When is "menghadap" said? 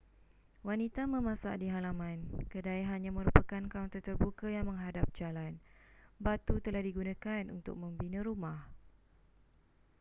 4.71-5.05